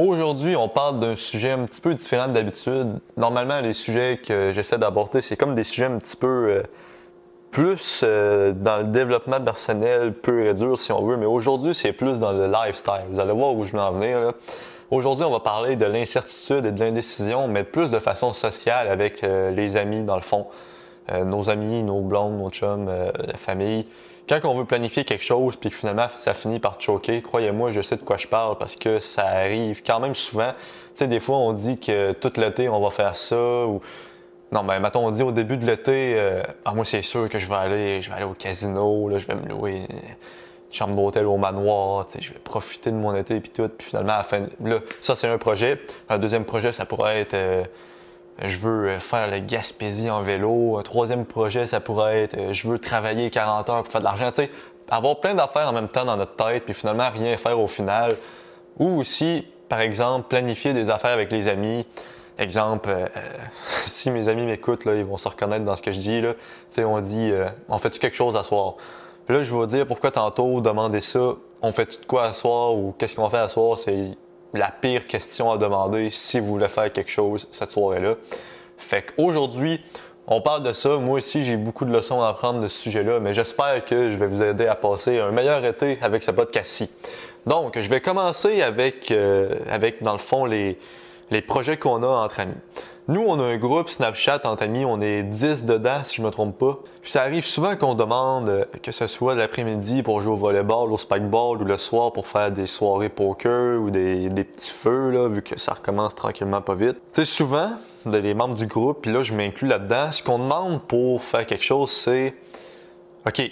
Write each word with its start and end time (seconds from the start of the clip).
Aujourd'hui, 0.00 0.56
on 0.56 0.70
parle 0.70 0.98
d'un 0.98 1.14
sujet 1.14 1.50
un 1.50 1.66
petit 1.66 1.82
peu 1.82 1.92
différent 1.92 2.28
d'habitude. 2.28 3.00
Normalement, 3.18 3.60
les 3.60 3.74
sujets 3.74 4.18
que 4.26 4.50
j'essaie 4.50 4.78
d'aborder, 4.78 5.20
c'est 5.20 5.36
comme 5.36 5.54
des 5.54 5.62
sujets 5.62 5.84
un 5.84 5.98
petit 5.98 6.16
peu 6.16 6.26
euh, 6.26 6.62
plus 7.50 8.00
euh, 8.02 8.52
dans 8.52 8.78
le 8.78 8.84
développement 8.84 9.42
personnel 9.42 10.14
pur 10.14 10.46
et 10.46 10.54
dur, 10.54 10.78
si 10.78 10.90
on 10.90 11.04
veut. 11.04 11.18
Mais 11.18 11.26
aujourd'hui, 11.26 11.74
c'est 11.74 11.92
plus 11.92 12.18
dans 12.18 12.32
le 12.32 12.46
lifestyle. 12.46 13.02
Vous 13.10 13.20
allez 13.20 13.34
voir 13.34 13.54
où 13.54 13.62
je 13.64 13.72
veux 13.72 13.78
en 13.78 13.92
venir. 13.92 14.32
Aujourd'hui, 14.90 15.26
on 15.26 15.32
va 15.32 15.40
parler 15.40 15.76
de 15.76 15.84
l'incertitude 15.84 16.64
et 16.64 16.72
de 16.72 16.80
l'indécision, 16.80 17.46
mais 17.46 17.62
plus 17.62 17.90
de 17.90 17.98
façon 17.98 18.32
sociale 18.32 18.88
avec 18.88 19.22
euh, 19.22 19.50
les 19.50 19.76
amis, 19.76 20.02
dans 20.02 20.16
le 20.16 20.22
fond. 20.22 20.46
Nos 21.24 21.50
amis, 21.50 21.82
nos 21.82 22.00
blondes, 22.02 22.38
nos 22.38 22.50
chums, 22.50 22.86
la 22.86 23.36
famille 23.36 23.86
quand 24.30 24.48
on 24.48 24.54
veut 24.54 24.64
planifier 24.64 25.04
quelque 25.04 25.24
chose 25.24 25.56
puis 25.56 25.70
que 25.70 25.76
finalement 25.76 26.06
ça 26.16 26.34
finit 26.34 26.60
par 26.60 26.80
choquer, 26.80 27.20
croyez-moi, 27.20 27.72
je 27.72 27.82
sais 27.82 27.96
de 27.96 28.02
quoi 28.02 28.16
je 28.16 28.28
parle 28.28 28.56
parce 28.58 28.76
que 28.76 29.00
ça 29.00 29.26
arrive 29.26 29.82
quand 29.84 29.98
même 29.98 30.14
souvent. 30.14 30.52
Tu 30.52 30.58
sais, 30.94 31.06
des 31.08 31.18
fois 31.18 31.36
on 31.36 31.52
dit 31.52 31.78
que 31.78 32.12
tout 32.12 32.32
l'été 32.36 32.68
on 32.68 32.80
va 32.80 32.90
faire 32.90 33.16
ça 33.16 33.66
ou 33.66 33.80
non, 34.52 34.62
mais 34.62 34.78
mettons 34.78 35.06
on 35.06 35.10
dit 35.10 35.22
au 35.22 35.32
début 35.32 35.56
de 35.56 35.66
l'été, 35.66 36.14
euh, 36.16 36.42
ah 36.64 36.74
moi 36.74 36.84
c'est 36.84 37.02
sûr 37.02 37.28
que 37.28 37.38
je 37.38 37.48
vais 37.48 37.56
aller, 37.56 38.02
je 38.02 38.10
vais 38.10 38.16
aller 38.16 38.24
au 38.24 38.34
casino, 38.34 39.08
là, 39.08 39.18
je 39.18 39.26
vais 39.26 39.36
me 39.36 39.48
louer 39.48 39.84
une 39.88 40.72
chambre 40.72 40.94
d'hôtel 40.94 41.26
au 41.26 41.36
manoir, 41.36 42.06
je 42.18 42.32
vais 42.32 42.38
profiter 42.38 42.90
de 42.90 42.96
mon 42.96 43.14
été 43.14 43.40
puis 43.40 43.50
tout, 43.50 43.68
puis 43.68 43.88
finalement 43.88 44.12
à 44.12 44.18
la 44.18 44.24
fin, 44.24 44.46
là, 44.62 44.78
ça 45.00 45.16
c'est 45.16 45.28
un 45.28 45.38
projet. 45.38 45.80
Un 46.08 46.18
deuxième 46.18 46.44
projet, 46.44 46.72
ça 46.72 46.84
pourrait 46.84 47.20
être 47.20 47.34
euh, 47.34 47.64
je 48.48 48.58
veux 48.58 48.88
euh, 48.88 49.00
faire 49.00 49.28
le 49.28 49.38
Gaspésie 49.38 50.10
en 50.10 50.22
vélo. 50.22 50.78
Un 50.78 50.82
troisième 50.82 51.24
projet, 51.24 51.66
ça 51.66 51.80
pourrait 51.80 52.22
être 52.22 52.38
euh, 52.38 52.52
je 52.52 52.68
veux 52.68 52.78
travailler 52.78 53.30
40 53.30 53.68
heures 53.68 53.82
pour 53.82 53.92
faire 53.92 54.00
de 54.00 54.06
l'argent. 54.06 54.28
Tu 54.30 54.42
sais, 54.42 54.50
avoir 54.90 55.20
plein 55.20 55.34
d'affaires 55.34 55.68
en 55.68 55.72
même 55.72 55.88
temps 55.88 56.04
dans 56.04 56.16
notre 56.16 56.36
tête, 56.36 56.64
puis 56.64 56.74
finalement 56.74 57.10
rien 57.10 57.36
faire 57.36 57.58
au 57.58 57.66
final. 57.66 58.16
Ou 58.78 59.00
aussi, 59.00 59.46
par 59.68 59.80
exemple, 59.80 60.28
planifier 60.28 60.72
des 60.72 60.90
affaires 60.90 61.12
avec 61.12 61.30
les 61.30 61.48
amis. 61.48 61.86
Exemple, 62.38 62.88
euh, 62.88 63.06
si 63.86 64.10
mes 64.10 64.28
amis 64.28 64.46
m'écoutent, 64.46 64.82
ils 64.86 65.04
vont 65.04 65.18
se 65.18 65.28
reconnaître 65.28 65.64
dans 65.64 65.76
ce 65.76 65.82
que 65.82 65.92
je 65.92 66.00
dis. 66.00 66.20
Là. 66.20 66.34
Tu 66.34 66.40
sais, 66.70 66.84
on 66.84 67.00
dit 67.00 67.32
on 67.68 67.78
fait-tu 67.78 67.98
quelque 67.98 68.16
chose 68.16 68.36
à 68.36 68.42
soir? 68.42 68.76
là, 69.28 69.42
je 69.42 69.54
vais 69.54 69.66
dire 69.66 69.86
pourquoi 69.86 70.10
tantôt 70.10 70.60
demander 70.60 71.00
ça, 71.00 71.34
on 71.62 71.70
fait-tu 71.70 72.00
de 72.00 72.06
quoi 72.06 72.24
à 72.24 72.34
soir 72.34 72.74
ou 72.74 72.94
qu'est-ce 72.98 73.14
qu'on 73.14 73.28
fait 73.28 73.38
à 73.38 73.48
soir? 73.48 73.78
C'est 73.78 74.16
la 74.54 74.70
pire 74.70 75.06
question 75.06 75.50
à 75.50 75.58
demander 75.58 76.10
si 76.10 76.40
vous 76.40 76.46
voulez 76.46 76.68
faire 76.68 76.92
quelque 76.92 77.10
chose 77.10 77.48
cette 77.50 77.70
soirée-là. 77.70 78.14
Fait 78.76 79.02
qu'aujourd'hui, 79.02 79.80
on 80.26 80.40
parle 80.40 80.62
de 80.62 80.72
ça. 80.72 80.96
Moi 80.96 81.18
aussi, 81.18 81.42
j'ai 81.42 81.56
beaucoup 81.56 81.84
de 81.84 81.92
leçons 81.92 82.22
à 82.22 82.28
apprendre 82.28 82.60
de 82.60 82.68
ce 82.68 82.80
sujet-là, 82.82 83.20
mais 83.20 83.34
j'espère 83.34 83.84
que 83.84 84.10
je 84.10 84.16
vais 84.16 84.26
vous 84.26 84.42
aider 84.42 84.66
à 84.66 84.74
passer 84.74 85.18
un 85.18 85.32
meilleur 85.32 85.64
été 85.64 85.98
avec 86.02 86.22
ce 86.22 86.30
podcast-ci. 86.30 86.90
Donc, 87.46 87.80
je 87.80 87.88
vais 87.88 88.00
commencer 88.00 88.62
avec, 88.62 89.10
euh, 89.10 89.54
avec 89.68 90.02
dans 90.02 90.12
le 90.12 90.18
fond, 90.18 90.44
les, 90.44 90.76
les 91.30 91.42
projets 91.42 91.76
qu'on 91.76 92.02
a 92.02 92.08
entre 92.08 92.40
amis. 92.40 92.54
Nous, 93.08 93.24
on 93.26 93.40
a 93.40 93.44
un 93.44 93.56
groupe 93.56 93.88
Snapchat 93.88 94.40
entre 94.44 94.62
amis, 94.62 94.84
on 94.84 95.00
est 95.00 95.24
10 95.24 95.64
dedans 95.64 96.04
si 96.04 96.16
je 96.16 96.22
me 96.22 96.30
trompe 96.30 96.56
pas. 96.56 96.78
Puis 97.02 97.10
ça 97.10 97.22
arrive 97.22 97.44
souvent 97.44 97.74
qu'on 97.74 97.94
demande 97.94 98.48
euh, 98.48 98.64
que 98.82 98.92
ce 98.92 99.08
soit 99.08 99.34
l'après-midi 99.34 100.04
pour 100.04 100.20
jouer 100.20 100.32
au 100.32 100.36
volleyball, 100.36 100.92
au 100.92 100.98
spikeball 100.98 101.60
ou 101.60 101.64
le 101.64 101.76
soir 101.76 102.12
pour 102.12 102.28
faire 102.28 102.52
des 102.52 102.68
soirées 102.68 103.08
poker 103.08 103.80
ou 103.80 103.90
des, 103.90 104.28
petits 104.30 104.70
feux 104.70 105.10
là, 105.10 105.28
vu 105.28 105.42
que 105.42 105.58
ça 105.58 105.74
recommence 105.74 106.14
tranquillement 106.14 106.62
pas 106.62 106.74
vite. 106.74 106.98
Tu 107.12 107.20
sais, 107.20 107.24
souvent, 107.24 107.70
les 108.06 108.34
membres 108.34 108.54
du 108.54 108.66
groupe, 108.66 109.02
puis 109.02 109.10
là 109.10 109.24
je 109.24 109.34
m'inclus 109.34 109.66
là-dedans, 109.66 110.12
ce 110.12 110.22
qu'on 110.22 110.38
demande 110.38 110.80
pour 110.82 111.22
faire 111.22 111.46
quelque 111.46 111.64
chose, 111.64 111.90
c'est 111.90 112.34
OK, 113.26 113.42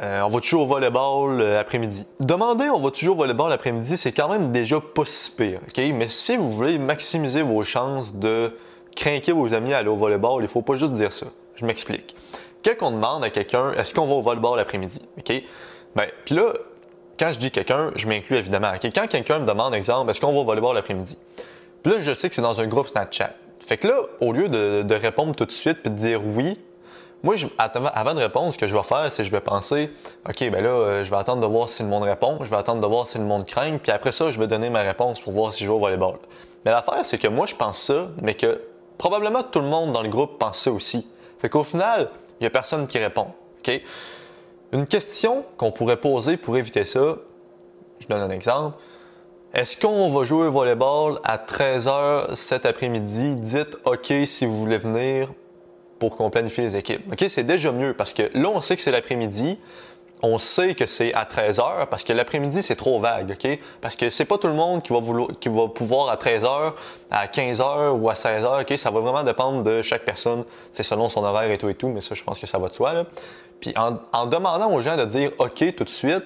euh, 0.00 0.22
on 0.22 0.28
va 0.28 0.40
toujours 0.40 0.62
au 0.62 0.66
volleyball 0.66 1.40
euh, 1.40 1.60
après-midi. 1.60 2.06
Demander 2.20 2.68
on 2.70 2.80
va 2.80 2.90
toujours 2.90 3.16
au 3.16 3.18
volleyball 3.20 3.50
l'après-midi, 3.50 3.96
c'est 3.96 4.12
quand 4.12 4.28
même 4.28 4.50
déjà 4.50 4.80
pas 4.80 5.04
si 5.06 5.30
pire? 5.30 5.60
Mais 5.76 6.08
si 6.08 6.36
vous 6.36 6.50
voulez 6.50 6.78
maximiser 6.78 7.42
vos 7.42 7.62
chances 7.64 8.14
de 8.14 8.52
craquer 8.96 9.32
vos 9.32 9.54
amis 9.54 9.72
à 9.72 9.78
aller 9.78 9.88
au 9.88 9.96
volleyball, 9.96 10.42
il 10.42 10.48
faut 10.48 10.62
pas 10.62 10.74
juste 10.74 10.92
dire 10.92 11.12
ça. 11.12 11.26
Je 11.54 11.64
m'explique. 11.64 12.16
Quand 12.64 12.88
on 12.88 12.90
demande 12.92 13.24
à 13.24 13.30
quelqu'un, 13.30 13.72
est-ce 13.72 13.94
qu'on 13.94 14.06
va 14.06 14.14
au 14.14 14.22
volleyball 14.22 14.56
l'après-midi? 14.56 15.00
OK? 15.18 15.32
Ben, 15.94 16.06
puis 16.24 16.34
là, 16.34 16.52
quand 17.18 17.30
je 17.30 17.38
dis 17.38 17.50
quelqu'un, 17.50 17.92
je 17.94 18.08
m'inclus 18.08 18.36
évidemment. 18.36 18.72
Quand 18.82 19.06
quelqu'un 19.06 19.38
me 19.38 19.46
demande, 19.46 19.74
exemple, 19.74 20.10
est-ce 20.10 20.20
qu'on 20.20 20.32
va 20.32 20.40
au 20.40 20.44
volleyball 20.44 20.74
l'après-midi? 20.74 21.16
Puis 21.82 21.92
là, 21.92 21.98
je 22.00 22.12
sais 22.14 22.28
que 22.28 22.34
c'est 22.34 22.42
dans 22.42 22.60
un 22.60 22.66
groupe 22.66 22.88
Snapchat. 22.88 23.34
Fait 23.64 23.76
que 23.76 23.88
là, 23.88 24.00
au 24.20 24.32
lieu 24.32 24.48
de, 24.48 24.94
répondre 24.94 25.34
tout 25.34 25.44
de 25.44 25.52
suite 25.52 25.78
puis 25.82 25.90
de 25.90 25.96
dire 25.96 26.20
oui, 26.24 26.54
moi, 27.24 27.36
avant 27.58 28.12
de 28.12 28.20
répondre, 28.20 28.52
ce 28.52 28.58
que 28.58 28.66
je 28.66 28.76
vais 28.76 28.82
faire, 28.82 29.10
c'est 29.10 29.22
que 29.22 29.26
je 29.26 29.32
vais 29.32 29.40
penser, 29.40 29.90
OK, 30.28 30.50
ben 30.50 30.62
là, 30.62 30.68
euh, 30.68 31.04
je 31.06 31.10
vais 31.10 31.16
attendre 31.16 31.40
de 31.40 31.46
voir 31.46 31.70
si 31.70 31.82
le 31.82 31.88
monde 31.88 32.02
répond, 32.02 32.38
je 32.42 32.50
vais 32.50 32.56
attendre 32.56 32.82
de 32.82 32.86
voir 32.86 33.06
si 33.06 33.16
le 33.16 33.24
monde 33.24 33.46
craint, 33.46 33.78
puis 33.78 33.90
après 33.90 34.12
ça, 34.12 34.30
je 34.30 34.38
vais 34.38 34.46
donner 34.46 34.68
ma 34.68 34.82
réponse 34.82 35.22
pour 35.22 35.32
voir 35.32 35.50
si 35.50 35.64
je 35.64 35.70
vais 35.70 35.74
au 35.74 35.78
volleyball. 35.78 36.18
Mais 36.66 36.70
l'affaire, 36.70 37.02
c'est 37.02 37.16
que 37.16 37.26
moi, 37.26 37.46
je 37.46 37.54
pense 37.54 37.80
ça, 37.80 38.08
mais 38.20 38.34
que 38.34 38.60
probablement 38.98 39.42
tout 39.42 39.60
le 39.60 39.66
monde 39.66 39.94
dans 39.94 40.02
le 40.02 40.10
groupe 40.10 40.38
pense 40.38 40.58
ça 40.58 40.70
aussi. 40.70 41.06
Fait 41.38 41.48
qu'au 41.48 41.64
final, 41.64 42.10
il 42.40 42.42
n'y 42.42 42.46
a 42.46 42.50
personne 42.50 42.86
qui 42.86 42.98
répond. 42.98 43.28
OK? 43.58 43.80
Une 44.72 44.84
question 44.84 45.46
qu'on 45.56 45.72
pourrait 45.72 45.96
poser 45.96 46.36
pour 46.36 46.58
éviter 46.58 46.84
ça, 46.84 47.16
je 48.00 48.06
donne 48.06 48.20
un 48.20 48.30
exemple. 48.30 48.76
Est-ce 49.54 49.78
qu'on 49.78 50.10
va 50.10 50.24
jouer 50.24 50.48
au 50.48 50.52
volleyball 50.52 51.20
à 51.24 51.38
13h 51.38 52.34
cet 52.34 52.66
après-midi? 52.66 53.36
Dites 53.36 53.78
OK 53.86 54.12
si 54.26 54.44
vous 54.44 54.58
voulez 54.58 54.78
venir 54.78 55.30
pour 55.98 56.16
qu'on 56.16 56.30
planifie 56.30 56.62
les 56.62 56.76
équipes. 56.76 57.02
C'est 57.28 57.44
déjà 57.44 57.72
mieux 57.72 57.94
parce 57.94 58.14
que 58.14 58.30
là, 58.34 58.50
on 58.52 58.60
sait 58.60 58.76
que 58.76 58.82
c'est 58.82 58.90
l'après-midi 58.90 59.58
on 60.24 60.38
sait 60.38 60.74
que 60.74 60.86
c'est 60.86 61.12
à 61.12 61.26
13 61.26 61.58
h 61.58 61.86
parce 61.86 62.02
que 62.02 62.14
l'après-midi, 62.14 62.62
c'est 62.62 62.76
trop 62.76 62.98
vague, 62.98 63.32
OK? 63.32 63.58
Parce 63.82 63.94
que 63.94 64.08
c'est 64.08 64.24
pas 64.24 64.38
tout 64.38 64.48
le 64.48 64.54
monde 64.54 64.82
qui 64.82 64.92
va, 64.92 64.98
vouloir, 64.98 65.28
pouvoir 65.74 66.08
à 66.08 66.16
13 66.16 66.44
h 66.44 66.72
à 67.10 67.28
15 67.28 67.60
h 67.60 67.90
ou 67.90 68.08
à 68.08 68.14
16 68.14 68.42
h 68.42 68.62
OK? 68.62 68.78
Ça 68.78 68.90
va 68.90 69.00
vraiment 69.00 69.22
dépendre 69.22 69.62
de 69.62 69.82
chaque 69.82 70.04
personne. 70.04 70.44
C'est 70.72 70.82
selon 70.82 71.10
son 71.10 71.24
horaire 71.24 71.50
et 71.50 71.58
tout 71.58 71.68
et 71.68 71.74
tout, 71.74 71.88
mais 71.88 72.00
ça, 72.00 72.14
je 72.14 72.24
pense 72.24 72.38
que 72.38 72.46
ça 72.46 72.58
va 72.58 72.68
de 72.68 72.74
soi, 72.74 73.04
Puis 73.60 73.74
en, 73.76 74.26
demandant 74.26 74.72
aux 74.72 74.80
gens 74.80 74.96
de 74.96 75.04
dire 75.04 75.30
OK 75.38 75.74
tout 75.76 75.84
de 75.84 75.90
suite, 75.90 76.24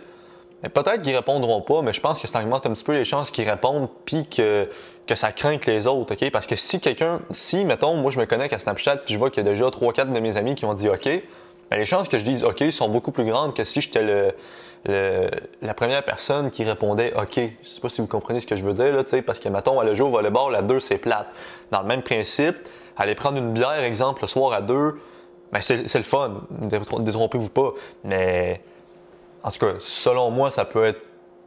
peut-être 0.63 1.03
qu'ils 1.03 1.17
répondront 1.17 1.61
pas, 1.63 1.83
mais 1.83 1.93
je 1.93 2.01
pense 2.01 2.21
que 2.21 2.29
ça 2.29 2.41
augmente 2.41 2.67
un 2.67 2.71
petit 2.75 2.85
peu 2.85 2.93
les 2.93 3.05
chances 3.05 3.33
qu'ils 3.33 3.51
répondent 3.51 3.89
puis 4.05 4.29
que, 4.29 4.71
que 5.09 5.17
ça 5.17 5.33
craint 5.33 5.59
que 5.59 5.71
les 5.71 5.87
autres, 5.87 6.15
OK? 6.15 6.31
Parce 6.31 6.47
que 6.47 6.55
si 6.55 6.79
quelqu'un, 6.81 7.21
si, 7.31 7.65
mettons, 7.65 7.95
moi, 7.95 8.13
je 8.13 8.21
me 8.21 8.27
connecte 8.27 8.53
à 8.53 8.59
Snapchat 8.59 8.99
puis 8.99 9.15
je 9.15 9.19
vois 9.19 9.31
qu'il 9.31 9.45
y 9.45 9.49
a 9.49 9.51
déjà 9.51 9.67
3-4 9.67 10.13
de 10.13 10.21
mes 10.21 10.37
amis 10.37 10.55
qui 10.55 10.65
ont 10.65 10.75
dit 10.75 10.89
OK, 10.89 11.07
ben, 11.71 11.77
les 11.77 11.85
chances 11.85 12.09
que 12.09 12.19
je 12.19 12.25
dise 12.25 12.45
OK 12.45 12.63
sont 12.71 12.89
beaucoup 12.89 13.11
plus 13.11 13.25
grandes 13.25 13.55
que 13.55 13.65
si 13.65 13.81
j'étais 13.81 14.03
le, 14.03 14.35
la 14.87 15.75
première 15.75 16.05
personne 16.05 16.51
qui 16.51 16.65
répondait 16.65 17.13
OK. 17.17 17.35
Je 17.37 17.69
sais 17.69 17.81
pas 17.81 17.89
si 17.89 18.01
vous 18.01 18.07
comprenez 18.07 18.41
ce 18.41 18.47
que 18.47 18.57
je 18.57 18.65
veux 18.65 18.73
dire, 18.73 18.93
là, 18.93 19.03
parce 19.27 19.39
que, 19.39 19.49
mettons, 19.49 19.81
à 19.81 19.85
le 19.85 19.95
jour 19.95 20.09
au 20.09 20.13
volleyball, 20.13 20.55
à 20.55 20.63
deux, 20.63 20.81
c'est 20.81 20.99
plate. 20.99 21.35
Dans 21.71 21.81
le 21.81 21.87
même 21.87 22.03
principe, 22.03 22.57
aller 22.97 23.15
prendre 23.15 23.39
une 23.39 23.53
bière, 23.53 23.83
exemple, 23.83 24.23
le 24.23 24.29
soir 24.29 24.53
à 24.53 24.63
deux, 24.63 25.01
ben, 25.53 25.61
c'est 25.61 25.95
le 25.95 26.03
fun. 26.03 26.43
Détrompez-vous 26.51 27.51
pas. 27.51 27.73
Mais, 28.05 28.63
en 29.43 29.51
tout 29.51 29.59
cas, 29.59 29.75
selon 29.81 30.31
moi, 30.31 30.51
ça 30.51 30.65
peut 30.65 30.85
être 30.85 31.01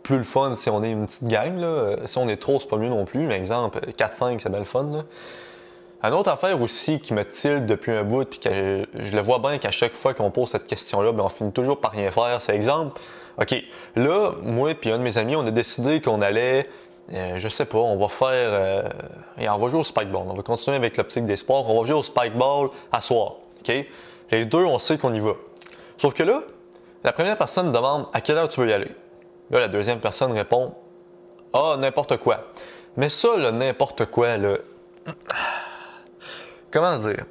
plus 0.04 0.18
le 0.18 0.24
fun 0.24 0.56
si 0.56 0.70
on 0.70 0.84
est 0.84 0.92
une 0.92 1.06
petite 1.06 1.28
gang. 1.28 1.58
Là. 1.58 1.98
Si 2.06 2.18
on 2.18 2.28
est 2.28 2.38
trop, 2.38 2.60
c'est 2.60 2.70
pas 2.70 2.78
mieux 2.78 2.90
non 2.90 3.06
plus. 3.06 3.28
Mais 3.28 3.36
exemple, 3.36 3.80
4-5, 3.98 4.40
c'est 4.40 4.50
bien 4.50 4.60
le 4.60 4.66
fun. 4.66 4.90
Là. 4.92 5.04
Une 6.04 6.14
autre 6.16 6.32
affaire 6.32 6.60
aussi 6.60 7.00
qui 7.00 7.14
me 7.14 7.24
tilde 7.24 7.68
depuis 7.68 7.92
un 7.92 8.04
bout, 8.04 8.26
puis 8.26 8.40
que 8.40 8.88
je 8.94 9.16
le 9.16 9.22
vois 9.22 9.38
bien 9.38 9.60
qu'à 9.60 9.70
chaque 9.70 9.94
fois 9.94 10.16
qu'on 10.16 10.32
pose 10.32 10.50
cette 10.50 10.66
question-là, 10.66 11.12
ben 11.12 11.24
on 11.24 11.30
finit 11.30 11.52
toujours 11.52 11.80
par 11.80 11.92
rien 11.92 12.10
faire. 12.10 12.42
C'est 12.42 12.56
exemple, 12.56 13.00
OK, 13.40 13.56
là, 13.96 14.32
moi 14.42 14.74
puis 14.74 14.92
un 14.92 14.98
de 14.98 15.04
mes 15.04 15.20
amis, 15.20 15.36
on 15.36 15.46
a 15.46 15.52
décidé 15.52 16.02
qu'on 16.02 16.22
allait, 16.24 16.68
euh, 17.14 17.38
je 17.38 17.48
sais 17.50 17.66
pas, 17.66 17.78
on 17.78 17.98
va 17.98 18.08
faire, 18.08 18.30
euh, 18.34 18.82
et 19.38 19.48
on 19.48 19.58
va 19.60 19.70
jouer 19.70 19.80
au 19.80 19.84
spikeball. 19.84 20.24
On 20.28 20.34
va 20.34 20.42
continuer 20.42 20.76
avec 20.76 20.98
l'optique 20.98 21.26
des 21.26 21.38
sports. 21.38 21.70
On 21.70 21.80
va 21.80 21.86
jouer 21.86 21.98
au 21.98 22.04
spikeball 22.04 22.70
à 22.92 23.00
soir. 23.00 23.36
OK? 23.60 23.86
Les 24.32 24.46
deux, 24.46 24.66
on 24.66 24.80
sait 24.80 24.98
qu'on 24.98 25.14
y 25.14 25.20
va. 25.20 25.34
Sauf 25.98 26.16
que 26.16 26.24
là, 26.24 26.42
la 27.04 27.12
première 27.12 27.38
personne 27.38 27.72
demande 27.72 28.08
à 28.12 28.22
quelle 28.22 28.38
heure 28.38 28.50
tu 28.50 28.62
veux 28.62 28.70
y 28.70 28.74
aller? 28.74 28.92
Là, 29.52 29.60
la 29.60 29.68
deuxième 29.68 30.00
personne 30.00 30.32
répond 30.32 30.74
Ah, 31.54 31.76
n'importe 31.78 32.18
quoi. 32.18 32.46
Mais 32.96 33.10
ça, 33.10 33.36
le 33.38 33.52
n'importe 33.52 34.06
quoi, 34.06 34.38
là 34.38 34.58
comment 36.72 36.98
dire? 36.98 37.26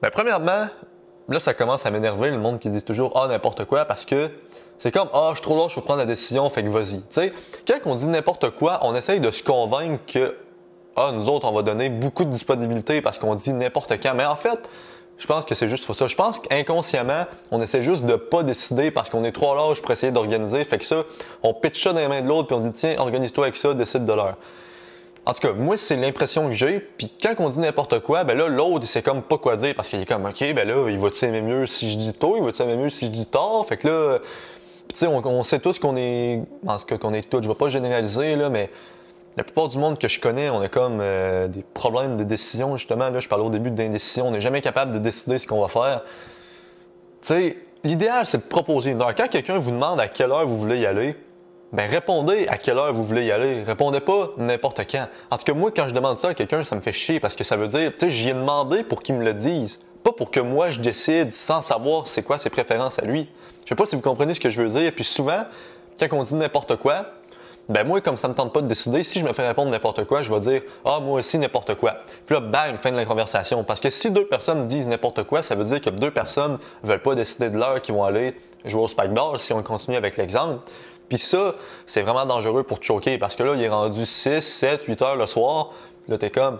Ben, 0.00 0.10
premièrement, 0.10 0.68
là, 1.28 1.40
ça 1.40 1.52
commence 1.52 1.84
à 1.84 1.90
m'énerver, 1.90 2.30
le 2.30 2.38
monde 2.38 2.58
qui 2.58 2.70
dit 2.70 2.82
toujours 2.82 3.12
Ah, 3.14 3.28
n'importe 3.28 3.66
quoi, 3.66 3.84
parce 3.84 4.06
que 4.06 4.30
c'est 4.78 4.90
comme 4.90 5.10
Ah, 5.12 5.28
je 5.30 5.36
suis 5.36 5.42
trop 5.42 5.54
loin, 5.54 5.68
je 5.68 5.74
peux 5.74 5.82
prendre 5.82 5.98
la 5.98 6.06
décision, 6.06 6.48
fait 6.48 6.64
que 6.64 6.70
vas-y. 6.70 7.02
Tu 7.02 7.06
sais, 7.10 7.32
quand 7.66 7.78
on 7.84 7.94
dit 7.94 8.08
n'importe 8.08 8.50
quoi, 8.50 8.78
on 8.82 8.94
essaye 8.94 9.20
de 9.20 9.30
se 9.30 9.42
convaincre 9.42 10.02
que 10.06 10.34
Ah, 10.96 11.10
nous 11.12 11.28
autres, 11.28 11.46
on 11.46 11.52
va 11.52 11.62
donner 11.62 11.90
beaucoup 11.90 12.24
de 12.24 12.30
disponibilité 12.30 13.02
parce 13.02 13.18
qu'on 13.18 13.34
dit 13.34 13.52
n'importe 13.52 14.02
quand. 14.02 14.14
Mais 14.14 14.24
en 14.24 14.36
fait, 14.36 14.70
je 15.20 15.26
pense 15.26 15.44
que 15.44 15.54
c'est 15.54 15.68
juste 15.68 15.84
pour 15.84 15.94
ça. 15.94 16.06
Je 16.06 16.16
pense 16.16 16.40
qu'inconsciemment, 16.40 17.26
on 17.50 17.60
essaie 17.60 17.82
juste 17.82 18.04
de 18.04 18.16
pas 18.16 18.42
décider 18.42 18.90
parce 18.90 19.10
qu'on 19.10 19.22
est 19.24 19.32
trop 19.32 19.54
large 19.54 19.82
pour 19.82 19.90
essayer 19.90 20.10
d'organiser. 20.10 20.64
Fait 20.64 20.78
que 20.78 20.84
ça, 20.84 21.04
on 21.42 21.52
pitch 21.52 21.82
ça 21.82 21.92
dans 21.92 22.00
les 22.00 22.08
mains 22.08 22.22
de 22.22 22.28
l'autre 22.28 22.48
puis 22.48 22.56
on 22.56 22.60
dit 22.60 22.72
tiens, 22.72 22.94
organise-toi 22.98 23.44
avec 23.44 23.56
ça, 23.56 23.74
décide 23.74 24.06
de 24.06 24.12
l'heure. 24.14 24.36
En 25.26 25.34
tout 25.34 25.40
cas, 25.40 25.52
moi, 25.52 25.76
c'est 25.76 25.96
l'impression 25.96 26.48
que 26.48 26.54
j'ai. 26.54 26.80
Puis 26.80 27.12
quand 27.22 27.34
on 27.38 27.50
dit 27.50 27.58
n'importe 27.58 28.00
quoi, 28.00 28.24
ben 28.24 28.36
là, 28.36 28.48
l'autre, 28.48 28.84
il 28.84 28.88
sait 28.88 29.02
comme 29.02 29.22
pas 29.22 29.36
quoi 29.36 29.56
dire 29.56 29.74
parce 29.74 29.90
qu'il 29.90 30.00
est 30.00 30.06
comme, 30.06 30.24
OK, 30.24 30.40
ben 30.40 30.66
là, 30.66 30.88
il 30.88 30.98
va-tu 30.98 31.26
aimer 31.26 31.42
mieux 31.42 31.66
si 31.66 31.90
je 31.90 31.98
dis 31.98 32.14
tôt, 32.14 32.36
il 32.38 32.42
va-tu 32.42 32.62
aimer 32.62 32.76
mieux 32.76 32.88
si 32.88 33.06
je 33.06 33.10
dis 33.10 33.26
tard? 33.26 33.66
Fait 33.68 33.76
que 33.76 33.88
là, 33.88 34.18
tu 34.88 34.96
sais, 34.96 35.06
on, 35.06 35.42
sait 35.42 35.60
tous 35.60 35.78
qu'on 35.78 35.96
est, 35.96 36.40
en 36.66 36.78
ce 36.78 36.86
cas, 36.86 36.96
qu'on 36.96 37.12
est 37.12 37.28
tous, 37.28 37.42
je 37.42 37.48
vais 37.48 37.54
pas 37.54 37.68
généraliser, 37.68 38.34
là, 38.36 38.48
mais 38.48 38.70
la 39.36 39.44
plupart 39.44 39.68
du 39.68 39.78
monde 39.78 39.98
que 39.98 40.08
je 40.08 40.20
connais, 40.20 40.50
on 40.50 40.60
a 40.60 40.68
comme 40.68 40.98
euh, 41.00 41.48
des 41.48 41.62
problèmes 41.62 42.16
de 42.16 42.24
décision, 42.24 42.76
justement. 42.76 43.10
Là, 43.10 43.20
je 43.20 43.28
parlais 43.28 43.44
au 43.44 43.50
début 43.50 43.70
d'indécision. 43.70 44.28
On 44.28 44.30
n'est 44.32 44.40
jamais 44.40 44.60
capable 44.60 44.92
de 44.92 44.98
décider 44.98 45.38
ce 45.38 45.46
qu'on 45.46 45.60
va 45.60 45.68
faire. 45.68 46.02
Tu 47.22 47.28
sais, 47.28 47.58
l'idéal, 47.84 48.26
c'est 48.26 48.38
de 48.38 48.42
proposer 48.42 48.90
une 48.90 49.00
heure. 49.00 49.14
Quand 49.14 49.28
quelqu'un 49.28 49.58
vous 49.58 49.70
demande 49.70 50.00
à 50.00 50.08
quelle 50.08 50.32
heure 50.32 50.46
vous 50.46 50.58
voulez 50.58 50.80
y 50.80 50.86
aller, 50.86 51.16
ben 51.72 51.88
répondez 51.88 52.48
à 52.48 52.56
quelle 52.56 52.78
heure 52.78 52.92
vous 52.92 53.04
voulez 53.04 53.26
y 53.26 53.30
aller. 53.30 53.62
Répondez 53.62 54.00
pas 54.00 54.30
n'importe 54.36 54.80
quand. 54.90 55.06
En 55.30 55.38
tout 55.38 55.44
cas, 55.44 55.54
moi, 55.54 55.70
quand 55.74 55.86
je 55.86 55.94
demande 55.94 56.18
ça 56.18 56.30
à 56.30 56.34
quelqu'un, 56.34 56.64
ça 56.64 56.74
me 56.74 56.80
fait 56.80 56.92
chier 56.92 57.20
parce 57.20 57.36
que 57.36 57.44
ça 57.44 57.56
veut 57.56 57.68
dire, 57.68 57.92
tu 57.92 58.00
sais, 58.00 58.10
j'y 58.10 58.30
ai 58.30 58.34
demandé 58.34 58.82
pour 58.82 59.02
qu'il 59.02 59.14
me 59.14 59.24
le 59.24 59.34
dise. 59.34 59.80
Pas 60.02 60.12
pour 60.12 60.30
que 60.32 60.40
moi, 60.40 60.70
je 60.70 60.80
décide 60.80 61.32
sans 61.32 61.60
savoir 61.60 62.08
c'est 62.08 62.22
quoi 62.22 62.38
ses 62.38 62.50
préférences 62.50 62.98
à 62.98 63.04
lui. 63.04 63.28
Je 63.64 63.68
sais 63.68 63.74
pas 63.76 63.86
si 63.86 63.94
vous 63.94 64.02
comprenez 64.02 64.34
ce 64.34 64.40
que 64.40 64.50
je 64.50 64.62
veux 64.62 64.80
dire. 64.80 64.92
Puis 64.92 65.04
souvent, 65.04 65.44
quand 66.00 66.08
on 66.12 66.22
dit 66.24 66.34
n'importe 66.34 66.76
quoi, 66.76 67.06
ben 67.68 67.86
moi, 67.86 68.00
comme 68.00 68.16
ça 68.16 68.28
me 68.28 68.34
tente 68.34 68.52
pas 68.52 68.62
de 68.62 68.66
décider, 68.66 69.04
si 69.04 69.20
je 69.20 69.24
me 69.24 69.32
fais 69.32 69.46
répondre 69.46 69.70
n'importe 69.70 70.04
quoi, 70.04 70.22
je 70.22 70.32
vais 70.32 70.40
dire 70.40 70.62
Ah, 70.84 70.98
moi 71.00 71.20
aussi 71.20 71.38
n'importe 71.38 71.74
quoi. 71.76 71.96
Puis 72.26 72.34
là, 72.34 72.40
bang, 72.40 72.76
fin 72.76 72.90
de 72.90 72.96
la 72.96 73.04
conversation. 73.04 73.62
Parce 73.62 73.80
que 73.80 73.90
si 73.90 74.10
deux 74.10 74.26
personnes 74.26 74.66
disent 74.66 74.88
n'importe 74.88 75.24
quoi, 75.24 75.42
ça 75.42 75.54
veut 75.54 75.64
dire 75.64 75.80
que 75.80 75.90
deux 75.90 76.10
personnes 76.10 76.58
veulent 76.82 77.02
pas 77.02 77.14
décider 77.14 77.50
de 77.50 77.58
l'heure 77.58 77.80
qu'ils 77.80 77.94
vont 77.94 78.04
aller 78.04 78.34
jouer 78.64 78.82
au 78.82 78.88
spikeball 78.88 79.38
si 79.38 79.52
on 79.52 79.62
continue 79.62 79.96
avec 79.96 80.16
l'exemple. 80.16 80.58
Puis 81.08 81.18
ça, 81.18 81.54
c'est 81.86 82.02
vraiment 82.02 82.26
dangereux 82.26 82.62
pour 82.62 82.78
te 82.78 82.84
choquer 82.84 83.18
parce 83.18 83.36
que 83.36 83.42
là, 83.42 83.54
il 83.54 83.62
est 83.62 83.68
rendu 83.68 84.06
6, 84.06 84.40
7, 84.40 84.84
8 84.84 85.02
heures 85.02 85.16
le 85.16 85.26
soir. 85.26 85.72
Là, 86.08 86.18
t'es 86.18 86.30
comme 86.30 86.58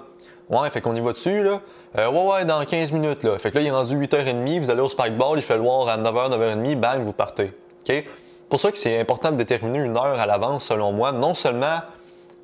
Ouais, 0.50 0.68
fait 0.70 0.80
qu'on 0.80 0.96
y 0.96 1.00
va 1.00 1.12
dessus, 1.12 1.44
là? 1.44 1.60
Euh, 1.98 2.10
ouais, 2.10 2.32
ouais, 2.32 2.44
dans 2.44 2.64
15 2.64 2.90
minutes, 2.90 3.22
là. 3.22 3.38
Fait 3.38 3.50
que 3.52 3.58
là, 3.58 3.62
il 3.62 3.68
est 3.68 3.70
rendu 3.70 3.96
8h30, 3.96 4.60
vous 4.60 4.70
allez 4.70 4.80
au 4.80 4.88
spikeball, 4.88 5.38
il 5.38 5.42
fait 5.42 5.56
le 5.56 5.62
noir 5.62 5.88
à 5.88 5.96
9h, 5.96 6.30
9h30, 6.30 6.74
bang, 6.76 7.02
vous 7.02 7.12
partez. 7.12 7.52
OK? 7.88 8.04
Pour 8.50 8.60
ça 8.60 8.70
que 8.70 8.76
c'est 8.76 8.98
important 8.98 9.30
de 9.30 9.36
déterminer 9.36 9.78
une 9.78 9.96
heure 9.96 10.18
à 10.18 10.26
l'avance, 10.26 10.64
selon 10.64 10.92
moi. 10.92 11.12
Non 11.12 11.34
seulement, 11.34 11.78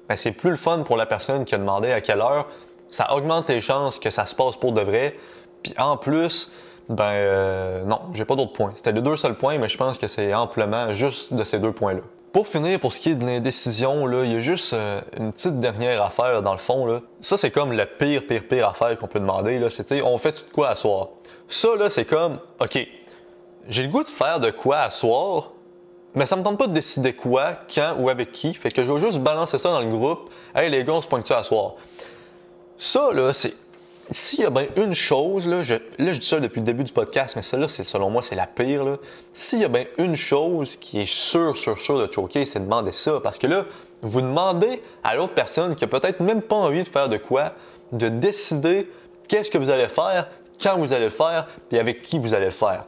ben, 0.08 0.16
c'est 0.16 0.32
plus 0.32 0.50
le 0.50 0.56
fun 0.56 0.78
pour 0.84 0.96
la 0.96 1.04
personne 1.04 1.44
qui 1.44 1.54
a 1.54 1.58
demandé 1.58 1.92
à 1.92 2.00
quelle 2.00 2.20
heure, 2.20 2.46
ça 2.90 3.12
augmente 3.12 3.48
les 3.48 3.60
chances 3.60 3.98
que 3.98 4.08
ça 4.10 4.24
se 4.24 4.34
passe 4.34 4.56
pour 4.56 4.72
de 4.72 4.80
vrai. 4.80 5.16
Puis 5.62 5.74
en 5.78 5.96
plus, 5.96 6.52
ben 6.88 7.04
euh, 7.04 7.84
non, 7.84 8.00
j'ai 8.14 8.24
pas 8.24 8.36
d'autres 8.36 8.52
points. 8.52 8.72
C'était 8.76 8.92
les 8.92 9.02
deux 9.02 9.16
seuls 9.16 9.34
points, 9.34 9.58
mais 9.58 9.68
je 9.68 9.76
pense 9.76 9.98
que 9.98 10.06
c'est 10.06 10.32
amplement 10.32 10.94
juste 10.94 11.34
de 11.34 11.42
ces 11.42 11.58
deux 11.58 11.72
points-là. 11.72 12.02
Pour 12.32 12.46
finir, 12.46 12.78
pour 12.78 12.92
ce 12.92 13.00
qui 13.00 13.10
est 13.10 13.14
de 13.16 13.26
l'indécision, 13.26 14.08
il 14.22 14.32
y 14.32 14.36
a 14.36 14.40
juste 14.40 14.74
euh, 14.74 15.00
une 15.18 15.32
petite 15.32 15.58
dernière 15.58 16.02
affaire 16.02 16.42
dans 16.42 16.52
le 16.52 16.58
fond. 16.58 16.86
Là. 16.86 17.00
Ça, 17.18 17.36
c'est 17.36 17.50
comme 17.50 17.72
la 17.72 17.86
pire, 17.86 18.26
pire, 18.26 18.46
pire 18.46 18.68
affaire 18.68 18.96
qu'on 18.98 19.08
peut 19.08 19.20
demander. 19.20 19.60
C'était 19.70 20.02
on 20.02 20.18
fait 20.18 20.32
de 20.32 20.52
quoi 20.52 20.68
à 20.68 20.76
soir? 20.76 21.08
Ça, 21.48 21.74
là, 21.76 21.90
c'est 21.90 22.04
comme 22.04 22.38
OK, 22.60 22.78
j'ai 23.68 23.82
le 23.82 23.88
goût 23.88 24.04
de 24.04 24.08
faire 24.08 24.38
de 24.38 24.50
quoi 24.50 24.78
à 24.78 24.90
soir, 24.90 25.50
mais 26.16 26.24
ça 26.24 26.34
me 26.34 26.42
tente 26.42 26.58
pas 26.58 26.66
de 26.66 26.72
décider 26.72 27.12
quoi, 27.12 27.52
quand 27.72 27.94
ou 27.98 28.08
avec 28.08 28.32
qui. 28.32 28.54
Fait 28.54 28.72
que 28.72 28.82
je 28.82 28.90
vais 28.90 28.98
juste 28.98 29.18
balancer 29.18 29.58
ça 29.58 29.70
dans 29.70 29.80
le 29.80 29.86
groupe. 29.86 30.30
Hey 30.54 30.70
les 30.70 30.82
gars, 30.82 30.94
on 30.94 31.02
se 31.02 31.08
pointe 31.08 31.30
à 31.30 31.42
soir? 31.42 31.74
Ça, 32.78 33.12
là, 33.12 33.32
c'est. 33.32 33.54
S'il 34.10 34.40
y 34.40 34.44
a 34.44 34.50
bien 34.50 34.66
une 34.76 34.94
chose, 34.94 35.48
là 35.48 35.64
je, 35.64 35.74
là, 35.74 36.12
je 36.12 36.20
dis 36.20 36.26
ça 36.26 36.38
depuis 36.38 36.60
le 36.60 36.64
début 36.64 36.84
du 36.84 36.92
podcast, 36.92 37.34
mais 37.34 37.42
celle-là, 37.42 37.68
c'est, 37.68 37.82
selon 37.82 38.08
moi, 38.08 38.22
c'est 38.22 38.36
la 38.36 38.46
pire. 38.46 38.84
Là. 38.84 38.96
S'il 39.32 39.58
y 39.58 39.64
a 39.64 39.68
bien 39.68 39.84
une 39.98 40.14
chose 40.14 40.76
qui 40.76 41.00
est 41.00 41.10
sûre, 41.10 41.56
sûre, 41.56 41.76
sûre 41.76 41.98
de 41.98 42.10
choquer, 42.10 42.46
c'est 42.46 42.60
de 42.60 42.64
demander 42.64 42.92
ça. 42.92 43.20
Parce 43.20 43.36
que 43.36 43.48
là, 43.48 43.64
vous 44.02 44.20
demandez 44.20 44.80
à 45.02 45.16
l'autre 45.16 45.34
personne 45.34 45.74
qui 45.74 45.84
a 45.84 45.88
peut-être 45.88 46.20
même 46.20 46.40
pas 46.40 46.54
envie 46.54 46.84
de 46.84 46.88
faire 46.88 47.08
de 47.08 47.16
quoi, 47.16 47.52
de 47.92 48.08
décider 48.08 48.88
qu'est-ce 49.28 49.50
que 49.50 49.58
vous 49.58 49.70
allez 49.70 49.88
faire, 49.88 50.28
quand 50.62 50.76
vous 50.76 50.92
allez 50.92 51.06
le 51.06 51.10
faire, 51.10 51.48
et 51.72 51.80
avec 51.80 52.02
qui 52.02 52.20
vous 52.20 52.32
allez 52.32 52.46
le 52.46 52.50
faire. 52.52 52.84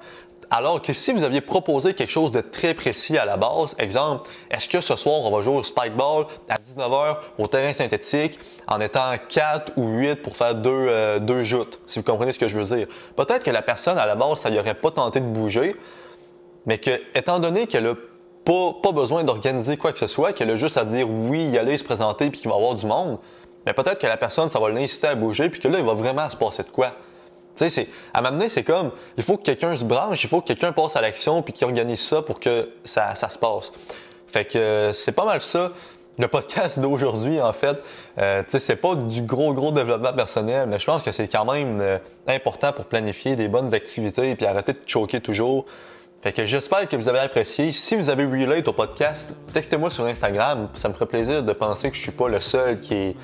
Alors 0.51 0.81
que 0.81 0.95
si 0.95 1.13
vous 1.13 1.25
aviez 1.25 1.43
proposé 1.43 1.93
quelque 1.93 2.11
chose 2.11 2.31
de 2.31 2.41
très 2.41 2.73
précis 2.73 3.19
à 3.19 3.27
la 3.27 3.37
base, 3.37 3.77
exemple, 3.79 4.31
est-ce 4.51 4.67
que 4.67 4.81
ce 4.81 4.97
soir 4.97 5.21
on 5.21 5.31
va 5.31 5.43
jouer 5.43 5.57
au 5.57 5.63
spikeball 5.63 6.27
à 6.49 6.55
19h 6.55 7.17
au 7.39 7.47
terrain 7.49 7.75
synthétique 7.75 8.39
en 8.67 8.81
étant 8.81 9.13
4 9.29 9.73
ou 9.77 9.87
8 9.99 10.23
pour 10.23 10.37
faire 10.37 10.55
deux, 10.55 10.71
euh, 10.71 11.19
deux 11.19 11.43
joutes, 11.43 11.81
si 11.85 11.99
vous 11.99 12.05
comprenez 12.05 12.33
ce 12.33 12.39
que 12.39 12.49
je 12.49 12.59
veux 12.59 12.77
dire? 12.77 12.87
Peut-être 13.15 13.45
que 13.45 13.51
la 13.51 13.61
personne 13.61 13.99
à 13.99 14.07
la 14.07 14.15
base, 14.15 14.39
ça 14.39 14.49
lui 14.49 14.59
aurait 14.59 14.75
pas 14.75 14.91
tenté 14.91 15.21
de 15.21 15.27
bouger, 15.27 15.77
mais 16.65 16.79
que, 16.79 16.99
étant 17.15 17.41
donné 17.41 17.67
qu'elle 17.67 17.87
a 17.87 17.95
pas, 18.45 18.73
pas 18.83 18.93
besoin 18.93 19.25
d'organiser 19.25 19.77
quoi 19.77 19.93
que 19.93 19.99
ce 19.99 20.07
soit, 20.07 20.33
qu'elle 20.33 20.51
a 20.51 20.57
juste 20.57 20.79
à 20.79 20.87
dire 20.87 21.11
oui, 21.11 21.45
y 21.45 21.59
aller, 21.59 21.77
se 21.77 21.85
présenter, 21.85 22.31
puis 22.31 22.41
qu'il 22.41 22.49
va 22.49 22.57
y 22.57 22.59
avoir 22.59 22.75
du 22.75 22.87
monde, 22.87 23.19
mais 23.67 23.75
peut-être 23.75 23.99
que 23.99 24.07
la 24.07 24.17
personne, 24.17 24.49
ça 24.49 24.59
va 24.59 24.71
l'inciter 24.71 25.09
à 25.09 25.15
bouger, 25.15 25.51
puis 25.51 25.61
que 25.61 25.69
là, 25.69 25.79
il 25.79 25.85
va 25.85 25.93
vraiment 25.93 26.31
se 26.31 26.37
passer 26.37 26.63
de 26.63 26.71
quoi? 26.71 26.95
Tu 27.59 27.71
sais, 27.71 27.89
à 28.15 28.23
m'amener, 28.23 28.49
c'est 28.49 28.63
comme, 28.63 28.93
il 29.17 29.25
faut 29.25 29.37
que 29.37 29.43
quelqu'un 29.43 29.75
se 29.77 29.85
branche, 29.85 30.23
il 30.23 30.29
faut 30.29 30.41
que 30.41 30.47
quelqu'un 30.47 30.73
passe 30.73 30.95
à 30.95 31.01
l'action 31.01 31.43
puis 31.43 31.53
qu'il 31.53 31.67
organise 31.67 32.01
ça 32.01 32.23
pour 32.23 32.39
que 32.39 32.71
ça, 32.85 33.15
se 33.15 33.39
passe. 33.39 33.73
Fait 34.27 34.45
que 34.45 34.59
euh, 34.59 34.93
c'est 34.93 35.13
pas 35.13 35.25
mal 35.25 35.41
ça. 35.41 35.73
Le 36.19 36.29
podcast 36.29 36.79
d'aujourd'hui, 36.81 37.41
en 37.41 37.53
fait, 37.53 37.79
euh, 38.19 38.43
tu 38.43 38.51
sais, 38.51 38.61
c'est 38.61 38.77
pas 38.77 38.95
du 38.95 39.23
gros, 39.23 39.55
gros 39.55 39.73
développement 39.73 40.13
personnel, 40.13 40.69
mais 40.69 40.79
je 40.79 40.87
pense 40.87 41.03
que 41.03 41.13
c'est 41.13 41.29
quand 41.29 41.51
même 41.51 41.81
euh, 41.81 41.99
important 42.29 42.73
pour 42.73 42.85
planifier 42.85 43.35
des 43.35 43.49
bonnes 43.49 43.75
activités 43.75 44.35
puis 44.37 44.47
arrêter 44.47 44.73
de 44.73 44.79
choquer 44.87 45.21
toujours. 45.21 45.67
Fait 46.21 46.33
que 46.33 46.45
j'espère 46.45 46.89
que 46.89 46.97
vous 46.97 47.09
avez 47.09 47.21
apprécié. 47.21 47.73
Si 47.73 47.95
vous 47.95 48.11
avez 48.11 48.25
relate 48.25 48.67
au 48.67 48.73
podcast, 48.73 49.33
textez-moi 49.53 49.89
sur 49.89 50.05
Instagram. 50.05 50.69
Ça 50.75 50.89
me 50.89 50.95
ferait 50.95 51.07
plaisir 51.07 51.45
de 51.45 51.53
penser 51.53 51.91
que 51.91 51.97
je 51.97 52.03
suis 52.03 52.13
pas 52.13 52.29
le 52.29 52.41
seul 52.41 52.81
qui 52.81 52.95
est 52.95 53.17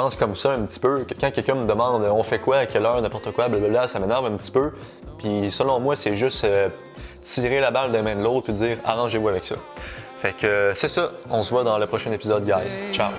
qui 0.00 0.16
pensent 0.16 0.16
comme 0.16 0.36
ça 0.36 0.52
un 0.52 0.62
petit 0.62 0.80
peu. 0.80 1.04
Quand 1.20 1.30
quelqu'un 1.30 1.54
me 1.54 1.66
demande 1.66 2.02
on 2.04 2.22
fait 2.22 2.38
quoi, 2.38 2.58
à 2.58 2.66
quelle 2.66 2.86
heure, 2.86 3.00
n'importe 3.02 3.32
quoi, 3.32 3.48
blablabla, 3.48 3.88
ça 3.88 3.98
m'énerve 3.98 4.26
un 4.26 4.36
petit 4.36 4.50
peu. 4.50 4.72
Puis 5.18 5.50
selon 5.50 5.80
moi, 5.80 5.96
c'est 5.96 6.16
juste 6.16 6.44
euh, 6.44 6.68
tirer 7.22 7.60
la 7.60 7.70
balle 7.70 7.92
de 7.92 7.98
main 7.98 8.16
de 8.16 8.22
l'autre 8.22 8.50
et 8.50 8.52
dire 8.52 8.78
arrangez-vous 8.84 9.28
avec 9.28 9.44
ça. 9.44 9.56
Fait 10.18 10.32
que 10.32 10.72
c'est 10.74 10.88
ça. 10.88 11.12
On 11.30 11.42
se 11.42 11.50
voit 11.50 11.64
dans 11.64 11.78
le 11.78 11.86
prochain 11.86 12.12
épisode, 12.12 12.44
guys. 12.44 12.92
Ciao. 12.92 13.10